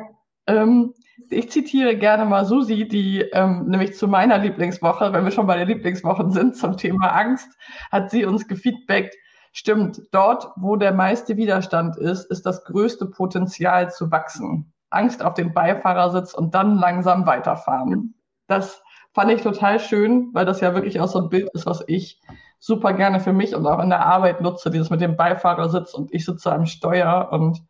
Ähm, 0.47 0.93
ich 1.29 1.51
zitiere 1.51 1.95
gerne 1.95 2.25
mal 2.25 2.45
Susi, 2.45 2.87
die 2.87 3.21
ähm, 3.21 3.65
nämlich 3.67 3.95
zu 3.95 4.07
meiner 4.07 4.37
Lieblingswoche, 4.37 5.13
wenn 5.13 5.23
wir 5.23 5.31
schon 5.31 5.47
bei 5.47 5.57
den 5.57 5.67
Lieblingswochen 5.67 6.31
sind, 6.31 6.55
zum 6.55 6.77
Thema 6.77 7.07
Angst, 7.09 7.49
hat 7.91 8.11
sie 8.11 8.25
uns 8.25 8.47
gefeedbackt, 8.47 9.15
stimmt, 9.51 10.01
dort, 10.11 10.47
wo 10.55 10.75
der 10.75 10.93
meiste 10.93 11.37
Widerstand 11.37 11.97
ist, 11.97 12.25
ist 12.31 12.45
das 12.45 12.63
größte 12.65 13.05
Potenzial 13.05 13.91
zu 13.91 14.11
wachsen. 14.11 14.73
Angst 14.89 15.23
auf 15.23 15.33
den 15.33 15.53
Beifahrersitz 15.53 16.33
und 16.33 16.53
dann 16.53 16.75
langsam 16.75 17.25
weiterfahren. 17.25 18.15
Das 18.47 18.81
fand 19.13 19.31
ich 19.31 19.41
total 19.41 19.79
schön, 19.79 20.29
weil 20.33 20.45
das 20.45 20.61
ja 20.61 20.73
wirklich 20.73 20.99
auch 20.99 21.07
so 21.07 21.19
ein 21.19 21.29
Bild 21.29 21.49
ist, 21.53 21.65
was 21.65 21.83
ich 21.87 22.21
super 22.59 22.93
gerne 22.93 23.19
für 23.19 23.33
mich 23.33 23.55
und 23.55 23.65
auch 23.65 23.79
in 23.79 23.89
der 23.89 24.05
Arbeit 24.05 24.41
nutze, 24.41 24.69
dieses 24.69 24.89
mit 24.89 25.01
dem 25.01 25.17
Beifahrersitz 25.17 25.93
und 25.93 26.13
ich 26.13 26.25
sitze 26.25 26.51
am 26.51 26.65
Steuer 26.65 27.29
und 27.31 27.61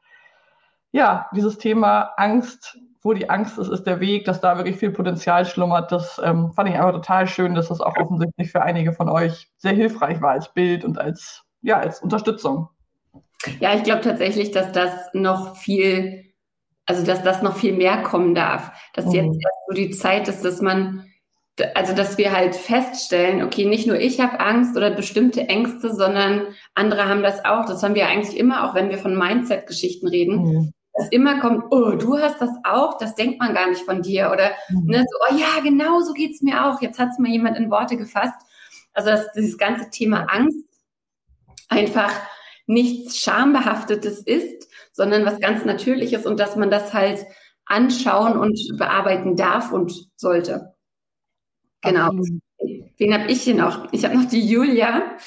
ja, 0.91 1.27
dieses 1.33 1.57
Thema 1.57 2.11
Angst, 2.17 2.77
wo 3.01 3.13
die 3.13 3.29
Angst 3.29 3.57
ist, 3.57 3.69
ist 3.69 3.83
der 3.83 3.99
Weg, 3.99 4.25
dass 4.25 4.41
da 4.41 4.57
wirklich 4.57 4.77
viel 4.77 4.91
Potenzial 4.91 5.45
schlummert. 5.45 5.91
Das 5.91 6.21
ähm, 6.23 6.51
fand 6.53 6.69
ich 6.69 6.75
einfach 6.75 6.91
total 6.91 7.27
schön, 7.27 7.55
dass 7.55 7.69
das 7.69 7.81
auch 7.81 7.97
offensichtlich 7.97 8.51
für 8.51 8.61
einige 8.61 8.93
von 8.93 9.09
euch 9.09 9.49
sehr 9.57 9.73
hilfreich 9.73 10.21
war 10.21 10.31
als 10.31 10.53
Bild 10.53 10.85
und 10.85 10.99
als, 10.99 11.43
ja, 11.61 11.79
als 11.79 12.01
Unterstützung. 12.01 12.69
Ja, 13.59 13.73
ich 13.73 13.83
glaube 13.83 14.01
tatsächlich, 14.01 14.51
dass 14.51 14.71
das 14.71 14.93
noch 15.13 15.57
viel, 15.57 16.31
also 16.85 17.03
dass 17.03 17.23
das 17.23 17.41
noch 17.41 17.55
viel 17.55 17.73
mehr 17.73 18.03
kommen 18.03 18.35
darf. 18.35 18.71
Dass 18.93 19.05
mhm. 19.05 19.13
jetzt 19.13 19.43
erst 19.43 19.67
so 19.67 19.73
die 19.75 19.91
Zeit 19.91 20.27
ist, 20.27 20.45
dass 20.45 20.61
man 20.61 21.05
also 21.75 21.93
dass 21.93 22.17
wir 22.17 22.31
halt 22.31 22.55
feststellen, 22.55 23.43
okay, 23.43 23.65
nicht 23.65 23.85
nur 23.85 23.99
ich 23.99 24.19
habe 24.19 24.39
Angst 24.39 24.75
oder 24.77 24.89
bestimmte 24.89 25.47
Ängste, 25.47 25.93
sondern 25.93 26.47
andere 26.75 27.07
haben 27.07 27.21
das 27.21 27.43
auch. 27.45 27.65
Das 27.65 27.83
haben 27.83 27.93
wir 27.93 28.07
eigentlich 28.07 28.37
immer, 28.37 28.67
auch 28.67 28.73
wenn 28.73 28.89
wir 28.89 28.97
von 28.97 29.17
Mindset-Geschichten 29.17 30.07
reden. 30.07 30.43
Mhm. 30.43 30.73
Dass 30.93 31.07
immer 31.09 31.39
kommt, 31.39 31.65
oh, 31.71 31.91
du 31.91 32.17
hast 32.19 32.41
das 32.41 32.51
auch, 32.63 32.97
das 32.97 33.15
denkt 33.15 33.39
man 33.39 33.53
gar 33.53 33.69
nicht 33.69 33.83
von 33.83 34.01
dir. 34.01 34.29
Oder 34.31 34.51
mhm. 34.69 34.87
ne, 34.87 35.05
so, 35.09 35.17
oh 35.29 35.37
ja, 35.37 35.61
genau 35.63 36.01
so 36.01 36.13
geht's 36.13 36.41
mir 36.41 36.65
auch. 36.65 36.81
Jetzt 36.81 36.99
hat 36.99 37.09
es 37.09 37.19
mal 37.19 37.31
jemand 37.31 37.57
in 37.57 37.71
Worte 37.71 37.97
gefasst. 37.97 38.35
Also 38.93 39.09
dass 39.09 39.31
dieses 39.31 39.57
ganze 39.57 39.89
Thema 39.89 40.25
Angst 40.29 40.65
einfach 41.69 42.11
nichts 42.67 43.17
Schambehaftetes 43.19 44.19
ist, 44.19 44.67
sondern 44.91 45.25
was 45.25 45.39
ganz 45.39 45.65
Natürliches 45.65 46.25
und 46.25 46.39
dass 46.39 46.55
man 46.55 46.69
das 46.69 46.93
halt 46.93 47.25
anschauen 47.65 48.37
und 48.37 48.59
bearbeiten 48.77 49.35
darf 49.35 49.71
und 49.71 50.09
sollte. 50.17 50.73
Genau. 51.81 52.11
Wen 52.97 53.13
habe 53.13 53.31
ich 53.31 53.41
hier 53.41 53.55
noch? 53.55 53.91
Ich 53.91 54.05
habe 54.05 54.17
noch 54.17 54.29
die 54.29 54.45
Julia. 54.45 55.17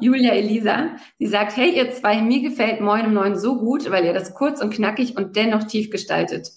Julia 0.00 0.32
Elisa. 0.32 0.96
Sie 1.18 1.26
sagt, 1.26 1.56
hey 1.56 1.76
ihr 1.76 1.92
zwei, 1.92 2.20
mir 2.20 2.42
gefällt 2.42 2.80
Moin 2.80 3.06
um 3.06 3.14
Neun 3.14 3.36
so 3.36 3.58
gut, 3.58 3.90
weil 3.90 4.04
ihr 4.04 4.12
das 4.12 4.34
kurz 4.34 4.60
und 4.60 4.72
knackig 4.72 5.16
und 5.16 5.36
dennoch 5.36 5.64
tief 5.64 5.90
gestaltet. 5.90 6.50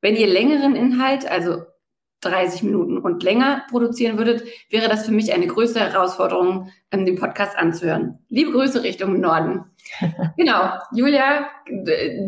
Wenn 0.00 0.16
ihr 0.16 0.26
längeren 0.26 0.76
Inhalt, 0.76 1.26
also 1.26 1.62
30 2.30 2.62
Minuten 2.62 2.98
und 2.98 3.22
länger 3.22 3.62
produzieren 3.70 4.18
würdet, 4.18 4.44
wäre 4.70 4.88
das 4.88 5.06
für 5.06 5.12
mich 5.12 5.32
eine 5.32 5.46
größere 5.46 5.90
Herausforderung, 5.92 6.70
ähm, 6.90 7.06
den 7.06 7.16
Podcast 7.16 7.56
anzuhören. 7.56 8.18
Liebe 8.28 8.52
Grüße 8.52 8.82
Richtung 8.82 9.20
Norden. 9.20 9.64
genau, 10.36 10.72
Julia, 10.92 11.46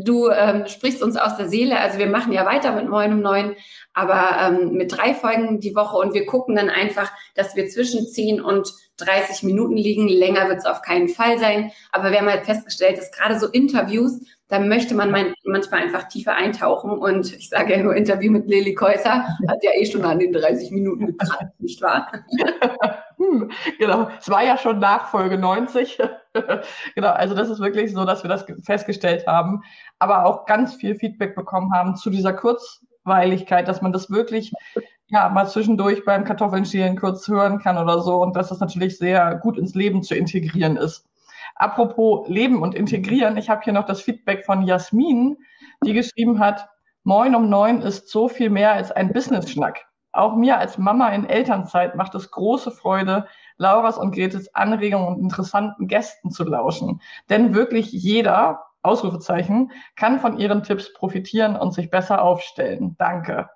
du 0.03 0.29
ähm, 0.29 0.67
sprichst 0.67 1.03
uns 1.03 1.17
aus 1.17 1.37
der 1.37 1.49
Seele. 1.49 1.79
Also 1.79 1.99
wir 1.99 2.07
machen 2.07 2.33
ja 2.33 2.45
weiter 2.45 2.73
mit 2.73 2.89
Moin 2.89 3.13
um 3.13 3.21
Neun, 3.21 3.57
aber 3.95 4.37
ähm, 4.41 4.73
mit 4.73 4.97
drei 4.97 5.15
Folgen 5.15 5.61
die 5.61 5.75
Woche 5.75 5.97
und 5.97 6.15
wir 6.15 6.27
gucken 6.27 6.57
dann 6.57 6.69
einfach, 6.69 7.11
dass 7.35 7.57
wir 7.57 7.69
zwischen 7.69 8.07
10 8.07 8.41
und 8.41 8.73
30 8.99 9.43
Minuten 9.43 9.77
liegen. 9.77 10.09
Länger 10.09 10.49
wird 10.49 10.59
es 10.59 10.67
auf 10.67 10.83
keinen 10.83 11.09
Fall 11.09 11.39
sein. 11.39 11.71
Aber 11.93 12.11
wir 12.11 12.19
haben 12.19 12.31
halt 12.31 12.47
festgestellt, 12.47 12.99
dass 12.99 13.13
gerade 13.13 13.39
so 13.39 13.47
Interviews, 13.49 14.21
da 14.49 14.61
möchte 14.61 14.95
man 14.95 15.11
mein, 15.11 15.35
manchmal 15.45 15.83
einfach 15.83 16.09
tiefer 16.09 16.35
eintauchen. 16.35 16.91
Und 16.91 17.35
ich 17.35 17.49
sage 17.49 17.75
ja 17.77 17.83
nur 17.83 17.97
Interview 17.97 18.31
mit 18.31 18.47
Lili 18.47 18.75
Käuser, 18.75 19.27
hat 19.49 19.63
ja 19.63 19.71
eh 19.75 19.85
schon 19.85 20.05
an 20.05 20.19
den 20.19 20.33
30 20.33 20.71
Minuten 20.71 21.07
gekratzt, 21.07 21.43
nicht 21.59 21.83
wahr? 21.83 22.13
hm, 23.17 23.51
genau, 23.79 24.09
es 24.19 24.29
war 24.29 24.45
ja 24.45 24.57
schon 24.57 24.79
nach 24.79 25.09
Folge 25.09 25.37
90. 25.37 25.99
genau, 26.95 27.11
also 27.11 27.35
das 27.35 27.51
ist 27.51 27.61
wirklich 27.61 27.93
so, 27.93 28.05
dass 28.05 28.23
wir 28.23 28.29
das 28.29 28.47
festgestellt 28.63 29.27
haben, 29.27 29.63
aber 29.99 30.27
auch 30.27 30.47
ganz 30.47 30.75
viel 30.75 30.95
Feedback 30.95 31.35
bekommen 31.35 31.73
haben 31.75 31.97
zu 31.97 32.11
dieser 32.11 32.33
Kurzweiligkeit, 32.33 33.67
dass 33.67 33.83
man 33.83 33.93
das 33.93 34.11
wirklich 34.11 34.53
ja, 35.09 35.29
mal 35.29 35.47
zwischendurch 35.47 36.05
beim 36.05 36.25
Kartoffeln 36.25 36.65
schälen 36.65 36.99
kurz 36.99 37.27
hören 37.29 37.59
kann 37.59 37.79
oder 37.79 38.01
so 38.01 38.17
und 38.23 38.35
dass 38.35 38.49
das 38.49 38.61
natürlich 38.61 38.99
sehr 38.99 39.37
gut 39.37 39.57
ins 39.57 39.75
Leben 39.75 40.03
zu 40.03 40.15
integrieren 40.15 40.77
ist. 40.77 41.05
Apropos 41.57 42.29
Leben 42.29 42.63
und 42.63 42.75
Integrieren, 42.75 43.37
ich 43.37 43.51
habe 43.51 43.63
hier 43.63 43.73
noch 43.73 43.87
das 43.87 44.01
Feedback 44.03 44.45
von 44.45 44.63
Jasmin, 44.63 45.37
die 45.85 45.93
geschrieben 45.93 46.39
hat, 46.39 46.69
Moin 47.03 47.37
um 47.37 47.49
neun 47.49 47.83
ist 47.83 48.09
so 48.09 48.29
viel 48.29 48.51
mehr 48.51 48.73
als 48.73 48.91
ein 48.91 49.13
Business-Schnack. 49.13 49.87
Auch 50.11 50.35
mir 50.35 50.59
als 50.59 50.77
Mama 50.77 51.11
in 51.11 51.25
Elternzeit 51.25 51.95
macht 51.95 52.17
es 52.17 52.33
große 52.33 52.73
Freude, 52.73 53.27
Lauras 53.59 53.97
und 53.97 54.13
Gretes 54.13 54.53
Anregungen 54.55 55.07
und 55.07 55.21
interessanten 55.21 55.87
Gästen 55.87 56.33
zu 56.33 56.43
lauschen. 56.43 57.01
Denn 57.31 57.55
wirklich 57.55 57.93
jeder, 57.93 58.65
Ausrufezeichen, 58.83 59.71
kann 59.95 60.19
von 60.19 60.39
ihren 60.39 60.65
Tipps 60.65 60.93
profitieren 60.95 61.55
und 61.55 61.75
sich 61.75 61.91
besser 61.91 62.23
aufstellen. 62.23 62.97
Danke 62.99 63.49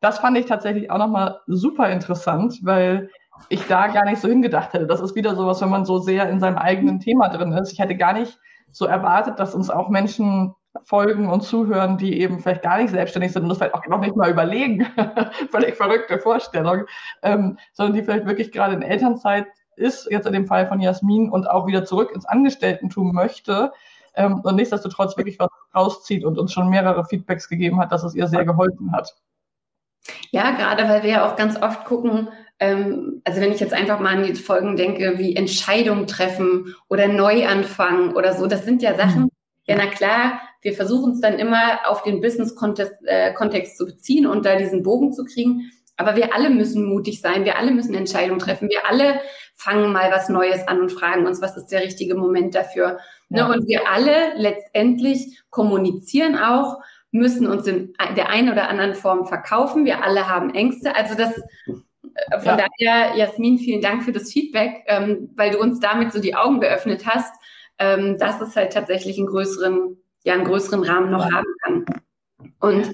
das 0.00 0.18
fand 0.18 0.38
ich 0.38 0.46
tatsächlich 0.46 0.90
auch 0.90 0.98
nochmal 0.98 1.40
super 1.46 1.90
interessant, 1.90 2.60
weil 2.62 3.10
ich 3.48 3.66
da 3.66 3.88
gar 3.88 4.04
nicht 4.04 4.20
so 4.20 4.28
hingedacht 4.28 4.72
hätte. 4.72 4.86
Das 4.86 5.00
ist 5.00 5.14
wieder 5.14 5.34
sowas, 5.34 5.60
wenn 5.60 5.70
man 5.70 5.84
so 5.84 5.98
sehr 5.98 6.28
in 6.28 6.40
seinem 6.40 6.58
eigenen 6.58 7.00
Thema 7.00 7.28
drin 7.28 7.52
ist. 7.52 7.72
Ich 7.72 7.78
hätte 7.78 7.96
gar 7.96 8.12
nicht 8.12 8.38
so 8.72 8.86
erwartet, 8.86 9.38
dass 9.38 9.54
uns 9.54 9.70
auch 9.70 9.88
Menschen 9.88 10.54
folgen 10.84 11.28
und 11.28 11.42
zuhören, 11.42 11.96
die 11.96 12.20
eben 12.20 12.40
vielleicht 12.40 12.62
gar 12.62 12.78
nicht 12.78 12.90
selbstständig 12.90 13.32
sind 13.32 13.42
und 13.42 13.48
das 13.48 13.58
vielleicht 13.58 13.74
auch 13.74 13.86
noch 13.86 14.00
nicht 14.00 14.16
mal 14.16 14.30
überlegen. 14.30 14.86
Völlig 15.50 15.76
verrückte 15.76 16.18
Vorstellung. 16.18 16.84
Ähm, 17.22 17.58
sondern 17.72 17.94
die 17.94 18.02
vielleicht 18.02 18.26
wirklich 18.26 18.52
gerade 18.52 18.74
in 18.74 18.82
Elternzeit 18.82 19.46
ist, 19.76 20.10
jetzt 20.10 20.26
in 20.26 20.32
dem 20.32 20.46
Fall 20.46 20.66
von 20.66 20.80
Jasmin, 20.80 21.30
und 21.30 21.48
auch 21.48 21.66
wieder 21.66 21.84
zurück 21.84 22.10
ins 22.14 22.26
Angestelltentum 22.26 23.12
möchte. 23.12 23.72
Ähm, 24.14 24.40
und 24.40 24.56
nichtsdestotrotz 24.56 25.16
wirklich 25.16 25.38
was 25.38 25.48
rauszieht 25.74 26.24
und 26.24 26.38
uns 26.38 26.52
schon 26.52 26.68
mehrere 26.68 27.04
Feedbacks 27.04 27.48
gegeben 27.48 27.78
hat, 27.80 27.92
dass 27.92 28.02
es 28.02 28.14
ihr 28.14 28.26
sehr 28.26 28.44
geholfen 28.44 28.92
hat. 28.92 29.14
Ja, 30.30 30.52
gerade 30.52 30.88
weil 30.88 31.02
wir 31.02 31.10
ja 31.10 31.26
auch 31.26 31.36
ganz 31.36 31.60
oft 31.60 31.84
gucken, 31.84 32.28
ähm, 32.58 33.20
also 33.24 33.40
wenn 33.40 33.52
ich 33.52 33.60
jetzt 33.60 33.74
einfach 33.74 34.00
mal 34.00 34.16
an 34.16 34.22
die 34.24 34.34
Folgen 34.34 34.76
denke, 34.76 35.18
wie 35.18 35.36
Entscheidungen 35.36 36.06
treffen 36.06 36.74
oder 36.88 37.08
Neuanfangen 37.08 38.14
oder 38.14 38.32
so, 38.34 38.46
das 38.46 38.64
sind 38.64 38.82
ja 38.82 38.96
Sachen, 38.96 39.22
mhm. 39.22 39.30
ja, 39.66 39.76
na 39.78 39.86
klar, 39.86 40.40
wir 40.62 40.72
versuchen 40.72 41.12
es 41.12 41.20
dann 41.20 41.38
immer 41.38 41.80
auf 41.86 42.02
den 42.02 42.20
Business-Kontext 42.20 42.94
äh, 43.04 43.32
Kontext 43.34 43.76
zu 43.76 43.86
beziehen 43.86 44.26
und 44.26 44.46
da 44.46 44.56
diesen 44.56 44.82
Bogen 44.82 45.12
zu 45.12 45.24
kriegen. 45.24 45.70
Aber 45.98 46.16
wir 46.16 46.34
alle 46.34 46.50
müssen 46.50 46.84
mutig 46.84 47.20
sein, 47.20 47.44
wir 47.44 47.56
alle 47.56 47.70
müssen 47.70 47.94
Entscheidungen 47.94 48.38
treffen, 48.38 48.68
wir 48.68 48.86
alle 48.88 49.20
fangen 49.54 49.92
mal 49.92 50.10
was 50.10 50.28
Neues 50.28 50.66
an 50.68 50.80
und 50.80 50.92
fragen 50.92 51.26
uns, 51.26 51.40
was 51.40 51.56
ist 51.56 51.68
der 51.68 51.82
richtige 51.82 52.14
Moment 52.14 52.54
dafür. 52.54 52.98
Ne, 53.28 53.38
ja. 53.38 53.48
Ne? 53.48 53.54
Und 53.54 53.68
wir 53.68 53.88
alle 53.88 54.34
letztendlich 54.36 55.40
kommunizieren 55.50 56.36
auch, 56.36 56.78
müssen 57.10 57.46
uns 57.46 57.66
in 57.66 57.94
der 58.16 58.28
einen 58.28 58.52
oder 58.52 58.68
anderen 58.68 58.94
Form 58.94 59.26
verkaufen. 59.26 59.86
Wir 59.86 60.04
alle 60.04 60.28
haben 60.28 60.54
Ängste. 60.54 60.94
Also 60.94 61.14
das 61.14 61.32
von 62.38 62.58
ja. 62.58 62.66
daher, 62.78 63.16
Jasmin, 63.16 63.58
vielen 63.58 63.80
Dank 63.80 64.02
für 64.04 64.12
das 64.12 64.32
Feedback, 64.32 64.84
ähm, 64.86 65.30
weil 65.36 65.50
du 65.50 65.58
uns 65.58 65.80
damit 65.80 66.12
so 66.12 66.20
die 66.20 66.34
Augen 66.34 66.60
geöffnet 66.60 67.06
hast, 67.06 67.34
ähm, 67.78 68.18
dass 68.18 68.40
es 68.40 68.56
halt 68.56 68.72
tatsächlich 68.72 69.18
einen 69.18 69.26
größeren, 69.26 69.96
ja, 70.24 70.34
einen 70.34 70.44
größeren 70.44 70.82
Rahmen 70.82 71.10
noch 71.10 71.30
haben 71.30 71.46
kann. 71.62 71.84
Und 72.60 72.92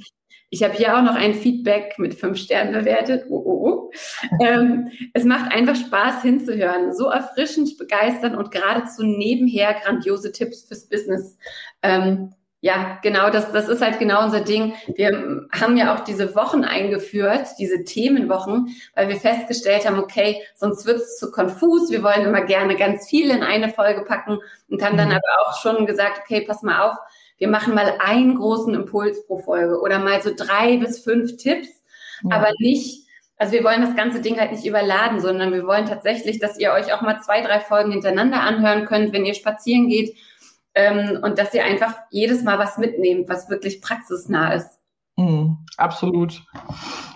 ich 0.51 0.63
habe 0.63 0.75
hier 0.75 0.97
auch 0.97 1.03
noch 1.03 1.15
ein 1.15 1.35
Feedback 1.35 1.99
mit 1.99 2.15
fünf 2.15 2.37
Sternen 2.37 2.75
bewertet. 2.75 3.25
Oh, 3.31 3.43
oh, 3.45 3.69
oh. 3.69 3.91
Ähm, 4.41 4.91
es 5.15 5.25
macht 5.25 5.51
einfach 5.51 5.77
Spaß 5.77 6.23
hinzuhören. 6.23 6.95
So 6.95 7.07
erfrischend, 7.07 7.79
begeisternd 7.79 8.37
und 8.37 8.51
geradezu 8.51 9.03
nebenher 9.03 9.75
grandiose 9.75 10.31
Tipps 10.33 10.65
fürs 10.65 10.89
Business. 10.89 11.39
Ähm, 11.83 12.35
ja, 12.65 13.01
genau, 13.03 13.29
das, 13.29 13.51
das 13.51 13.69
ist 13.69 13.83
halt 13.83 13.99
genau 13.99 14.23
unser 14.23 14.41
Ding. 14.41 14.75
Wir 14.95 15.49
haben 15.51 15.77
ja 15.77 15.97
auch 15.97 16.01
diese 16.05 16.37
Wochen 16.37 16.63
eingeführt, 16.63 17.49
diese 17.59 17.83
Themenwochen, 17.83 18.69
weil 18.95 19.09
wir 19.09 19.17
festgestellt 19.17 19.85
haben, 19.85 19.99
okay, 19.99 20.41
sonst 20.55 20.87
wird 20.87 20.99
es 20.99 21.19
zu 21.19 21.33
konfus. 21.33 21.91
Wir 21.91 22.05
wollen 22.05 22.25
immer 22.25 22.43
gerne 22.43 22.77
ganz 22.77 23.09
viel 23.09 23.31
in 23.31 23.43
eine 23.43 23.71
Folge 23.71 24.05
packen 24.05 24.39
und 24.69 24.81
haben 24.81 24.97
dann 24.97 25.09
mhm. 25.09 25.15
aber 25.15 25.23
auch 25.45 25.61
schon 25.61 25.87
gesagt, 25.87 26.21
okay, 26.23 26.43
pass 26.47 26.63
mal 26.63 26.83
auf, 26.89 26.97
wir 27.37 27.49
machen 27.49 27.75
mal 27.75 27.95
einen 27.99 28.37
großen 28.37 28.73
Impuls 28.75 29.27
pro 29.27 29.39
Folge 29.39 29.81
oder 29.81 29.99
mal 29.99 30.23
so 30.23 30.31
drei 30.33 30.77
bis 30.77 31.03
fünf 31.03 31.39
Tipps, 31.39 31.69
ja. 32.23 32.37
aber 32.37 32.53
nicht, 32.61 33.09
also 33.39 33.55
wir 33.55 33.65
wollen 33.65 33.83
das 33.83 33.97
ganze 33.97 34.21
Ding 34.21 34.39
halt 34.39 34.53
nicht 34.53 34.65
überladen, 34.65 35.19
sondern 35.19 35.53
wir 35.53 35.67
wollen 35.67 35.87
tatsächlich, 35.87 36.39
dass 36.39 36.61
ihr 36.61 36.71
euch 36.71 36.93
auch 36.93 37.03
mal 37.03 37.19
zwei, 37.23 37.41
drei 37.41 37.59
Folgen 37.59 37.91
hintereinander 37.91 38.41
anhören 38.41 38.85
könnt, 38.85 39.13
wenn 39.13 39.27
ihr 39.27 39.35
spazieren 39.35 39.89
geht 39.89 40.17
ähm, 40.75 41.21
und 41.23 41.39
dass 41.39 41.55
ihr 41.55 41.65
einfach 41.65 41.95
jedes 42.11 42.43
Mal 42.43 42.59
was 42.59 42.79
mitnehmt, 42.79 43.29
was 43.29 43.49
wirklich 43.49 43.81
praxisnah 43.81 44.55
ist. 44.55 44.79
Mhm. 45.17 45.59
absolut. 45.77 46.43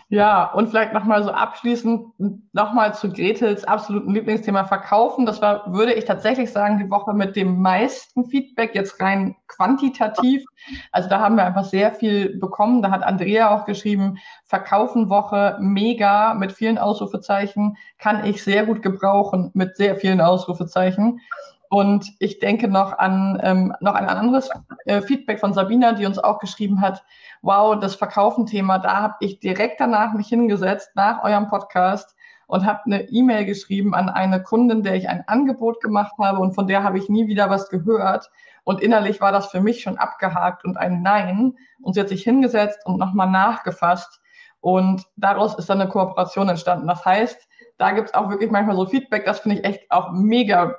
Ja, 0.09 0.53
und 0.53 0.69
vielleicht 0.69 0.93
nochmal 0.93 1.25
so 1.25 1.33
abschließend 1.33 2.07
nochmal 2.53 2.95
zu 2.95 3.11
Gretels 3.11 3.65
absoluten 3.65 4.15
Lieblingsthema 4.15 4.63
Verkaufen. 4.65 5.27
Das 5.27 5.43
war, 5.43 5.73
würde 5.73 5.95
ich 5.95 6.05
tatsächlich 6.05 6.53
sagen, 6.53 6.79
die 6.79 6.91
Woche 6.91 7.13
mit 7.13 7.35
dem 7.35 7.61
meisten 7.61 8.27
Feedback, 8.27 8.77
jetzt 8.77 9.01
rein 9.01 9.35
quantitativ. 9.49 10.45
Also 10.93 11.09
da 11.09 11.19
haben 11.19 11.35
wir 11.35 11.45
einfach 11.45 11.65
sehr 11.65 11.93
viel 11.93 12.39
bekommen. 12.39 12.83
Da 12.83 12.93
hat 12.93 13.03
Andrea 13.03 13.51
auch 13.51 13.65
geschrieben, 13.65 14.19
Verkaufen 14.45 15.09
Woche 15.11 15.57
mega 15.61 16.35
mit 16.35 16.53
vielen 16.53 16.79
Ausrufezeichen, 16.79 17.77
kann 17.99 18.25
ich 18.25 18.45
sehr 18.45 18.65
gut 18.65 18.83
gebrauchen 18.83 19.51
mit 19.55 19.77
sehr 19.77 19.97
vielen 19.97 20.21
Ausrufezeichen. 20.21 21.21
Und 21.69 22.13
ich 22.21 22.39
denke 22.39 22.69
noch 22.69 22.97
an 22.99 23.41
ähm, 23.43 23.75
noch 23.81 23.95
ein 23.95 24.09
anderes 24.09 24.49
äh, 24.85 25.01
Feedback 25.03 25.41
von 25.41 25.53
Sabina, 25.53 25.93
die 25.93 26.07
uns 26.07 26.19
auch 26.19 26.39
geschrieben 26.39 26.81
hat, 26.81 27.05
wow, 27.43 27.79
das 27.79 27.97
Verkaufen-Thema, 27.97 28.79
da 28.79 29.03
habe 29.03 29.15
ich 29.21 29.41
direkt 29.41 29.81
danach 29.81 30.13
mich 30.13 30.29
hingesetzt, 30.29 30.91
nach 30.95 31.23
eurem 31.25 31.49
Podcast 31.49 32.15
und 32.47 32.65
habe 32.65 32.81
eine 32.87 33.09
E-Mail 33.09 33.45
geschrieben 33.45 33.95
an 33.95 34.09
eine 34.09 34.43
Kundin, 34.43 34.83
der 34.83 34.95
ich 34.95 35.09
ein 35.09 35.25
Angebot 35.27 35.81
gemacht 35.81 36.13
habe 36.19 36.39
und 36.39 36.55
von 36.55 36.67
der 36.67 36.85
habe 36.85 36.99
ich 36.99 37.09
nie 37.09 37.27
wieder 37.27 37.51
was 37.51 37.69
gehört. 37.69 38.31
Und 38.63 38.81
innerlich 38.81 39.21
war 39.21 39.33
das 39.33 39.47
für 39.47 39.61
mich 39.61 39.81
schon 39.81 39.99
abgehakt 39.99 40.65
und 40.65 40.77
ein 40.77 41.03
Nein. 41.03 41.55
Und 41.81 41.95
sie 41.95 42.01
hat 42.01 42.09
sich 42.09 42.23
hingesetzt 42.25 42.85
und 42.85 42.99
nochmal 42.99 43.31
nachgefasst. 43.31 44.21
Und 44.61 45.05
daraus 45.17 45.55
ist 45.55 45.71
dann 45.71 45.81
eine 45.81 45.89
Kooperation 45.89 46.49
entstanden. 46.49 46.89
Das 46.89 47.05
heißt, 47.05 47.49
da 47.79 47.93
gibt 47.93 48.09
es 48.09 48.15
auch 48.15 48.31
wirklich 48.31 48.51
manchmal 48.51 48.77
so 48.77 48.87
Feedback, 48.87 49.25
das 49.25 49.41
finde 49.41 49.59
ich 49.59 49.65
echt 49.65 49.91
auch 49.91 50.11
mega 50.13 50.77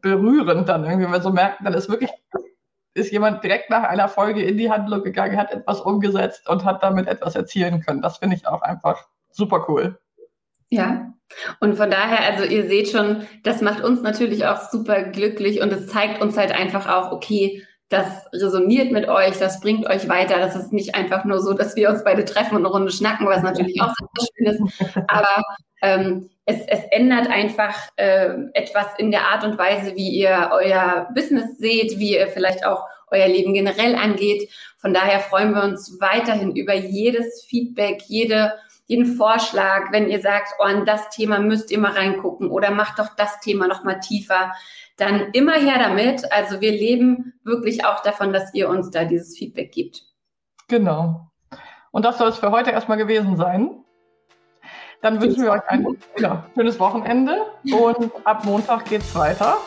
berührend 0.00 0.68
dann 0.68 0.84
irgendwie, 0.84 1.10
weil 1.10 1.22
so 1.22 1.30
merkt, 1.30 1.64
dann 1.64 1.74
ist 1.74 1.88
wirklich, 1.88 2.10
ist 2.94 3.12
jemand 3.12 3.44
direkt 3.44 3.70
nach 3.70 3.84
einer 3.84 4.08
Folge 4.08 4.42
in 4.42 4.56
die 4.56 4.70
Handlung 4.70 5.02
gegangen, 5.02 5.36
hat 5.36 5.52
etwas 5.52 5.80
umgesetzt 5.80 6.48
und 6.48 6.64
hat 6.64 6.82
damit 6.82 7.08
etwas 7.08 7.34
erzielen 7.34 7.80
können. 7.82 8.02
Das 8.02 8.18
finde 8.18 8.36
ich 8.36 8.46
auch 8.46 8.62
einfach 8.62 9.06
super 9.30 9.66
cool. 9.68 9.98
Ja, 10.70 11.12
und 11.60 11.76
von 11.76 11.90
daher, 11.90 12.24
also 12.24 12.44
ihr 12.44 12.66
seht 12.66 12.88
schon, 12.88 13.26
das 13.42 13.60
macht 13.60 13.82
uns 13.82 14.02
natürlich 14.02 14.46
auch 14.46 14.70
super 14.70 15.02
glücklich 15.04 15.60
und 15.60 15.72
es 15.72 15.86
zeigt 15.88 16.20
uns 16.20 16.36
halt 16.36 16.52
einfach 16.52 16.88
auch, 16.88 17.12
okay, 17.12 17.62
das 17.88 18.26
resoniert 18.32 18.90
mit 18.90 19.08
euch, 19.08 19.38
das 19.38 19.60
bringt 19.60 19.86
euch 19.86 20.08
weiter. 20.08 20.38
Das 20.38 20.56
ist 20.56 20.72
nicht 20.72 20.94
einfach 20.96 21.24
nur 21.24 21.40
so, 21.40 21.52
dass 21.52 21.76
wir 21.76 21.88
uns 21.88 22.02
beide 22.02 22.24
treffen 22.24 22.56
und 22.56 22.64
eine 22.64 22.68
Runde 22.68 22.90
schnacken, 22.90 23.28
was 23.28 23.42
natürlich 23.42 23.80
auch 23.80 23.92
sehr 23.94 24.26
schön 24.36 24.46
ist. 24.66 24.82
Aber 25.08 25.42
ähm, 25.82 26.28
es, 26.46 26.60
es 26.68 26.84
ändert 26.92 27.28
einfach 27.28 27.74
äh, 27.96 28.30
etwas 28.54 28.86
in 28.98 29.10
der 29.10 29.22
Art 29.22 29.44
und 29.44 29.58
Weise, 29.58 29.96
wie 29.96 30.10
ihr 30.10 30.50
euer 30.52 31.08
Business 31.14 31.58
seht, 31.58 31.98
wie 31.98 32.16
ihr 32.16 32.28
vielleicht 32.28 32.64
auch 32.64 32.84
euer 33.08 33.26
Leben 33.26 33.52
generell 33.52 33.96
angeht. 33.96 34.48
Von 34.78 34.94
daher 34.94 35.20
freuen 35.20 35.54
wir 35.54 35.64
uns 35.64 36.00
weiterhin 36.00 36.54
über 36.54 36.74
jedes 36.74 37.44
Feedback, 37.44 38.02
jede, 38.06 38.54
jeden 38.86 39.16
Vorschlag, 39.16 39.90
wenn 39.90 40.08
ihr 40.08 40.20
sagt, 40.20 40.54
oh, 40.60 40.62
an 40.62 40.86
das 40.86 41.10
Thema 41.10 41.40
müsst 41.40 41.72
ihr 41.72 41.78
mal 41.78 41.92
reingucken 41.92 42.48
oder 42.50 42.70
macht 42.70 43.00
doch 43.00 43.16
das 43.16 43.40
Thema 43.40 43.66
noch 43.66 43.82
mal 43.82 43.98
tiefer, 43.98 44.52
dann 44.96 45.32
immer 45.32 45.54
her 45.54 45.78
damit. 45.78 46.30
Also 46.32 46.60
wir 46.60 46.70
leben 46.70 47.34
wirklich 47.42 47.84
auch 47.84 48.02
davon, 48.02 48.32
dass 48.32 48.54
ihr 48.54 48.68
uns 48.68 48.90
da 48.90 49.04
dieses 49.04 49.36
Feedback 49.36 49.72
gibt. 49.72 50.02
Genau. 50.68 51.28
Und 51.90 52.04
das 52.04 52.18
soll 52.18 52.28
es 52.28 52.38
für 52.38 52.52
heute 52.52 52.70
erstmal 52.70 52.98
gewesen 52.98 53.36
sein. 53.36 53.84
Dann 55.06 55.22
wünschen 55.22 55.44
wir 55.44 55.52
euch 55.52 55.62
ein 55.68 55.86
ja, 56.18 56.44
schönes 56.56 56.80
Wochenende 56.80 57.46
und 57.70 58.10
ab 58.24 58.44
Montag 58.44 58.86
geht 58.86 59.02
es 59.02 59.14
weiter. 59.14 59.58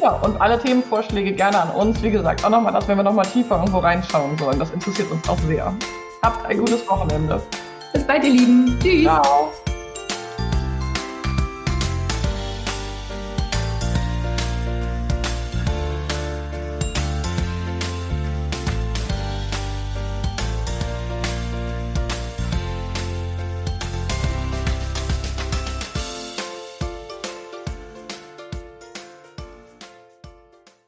Ja, 0.00 0.14
und 0.14 0.40
alle 0.40 0.58
Themenvorschläge 0.58 1.30
gerne 1.30 1.62
an 1.62 1.70
uns. 1.70 2.02
Wie 2.02 2.10
gesagt, 2.10 2.44
auch 2.44 2.50
nochmal 2.50 2.72
das, 2.72 2.88
wenn 2.88 2.96
wir 2.96 3.04
nochmal 3.04 3.26
tiefer 3.26 3.54
irgendwo 3.54 3.78
reinschauen 3.78 4.36
sollen. 4.36 4.58
Das 4.58 4.72
interessiert 4.72 5.12
uns 5.12 5.28
auch 5.28 5.38
sehr. 5.46 5.72
Habt 6.24 6.44
ein 6.46 6.58
gutes 6.58 6.88
Wochenende. 6.88 7.40
Bis 7.92 8.04
bald, 8.04 8.24
ihr 8.24 8.30
Lieben. 8.30 8.76
Tschüss. 8.82 9.04
Ciao. 9.04 9.52